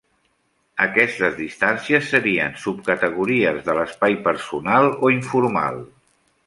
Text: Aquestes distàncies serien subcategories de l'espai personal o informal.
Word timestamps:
Aquestes 0.85 1.37
distàncies 1.41 2.09
serien 2.15 2.57
subcategories 2.63 3.61
de 3.69 3.77
l'espai 3.81 4.21
personal 4.31 4.93
o 4.95 5.15
informal. 5.19 5.83